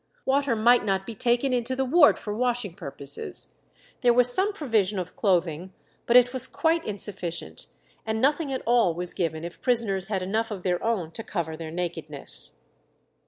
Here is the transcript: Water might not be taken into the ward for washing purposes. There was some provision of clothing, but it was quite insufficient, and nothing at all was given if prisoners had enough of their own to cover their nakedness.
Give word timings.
Water 0.25 0.55
might 0.55 0.83
not 0.83 1.05
be 1.05 1.13
taken 1.13 1.53
into 1.53 1.75
the 1.75 1.85
ward 1.85 2.17
for 2.17 2.33
washing 2.33 2.73
purposes. 2.73 3.49
There 4.01 4.15
was 4.15 4.33
some 4.33 4.51
provision 4.51 4.97
of 4.97 5.15
clothing, 5.15 5.73
but 6.07 6.17
it 6.17 6.33
was 6.33 6.47
quite 6.47 6.83
insufficient, 6.83 7.67
and 8.03 8.19
nothing 8.19 8.51
at 8.51 8.63
all 8.65 8.95
was 8.95 9.13
given 9.13 9.43
if 9.43 9.61
prisoners 9.61 10.07
had 10.07 10.23
enough 10.23 10.49
of 10.49 10.63
their 10.63 10.83
own 10.83 11.11
to 11.11 11.23
cover 11.23 11.55
their 11.55 11.69
nakedness. 11.69 12.61